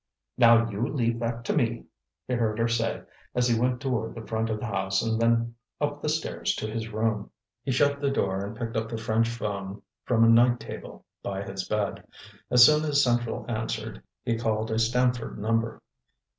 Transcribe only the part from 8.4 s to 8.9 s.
and picked up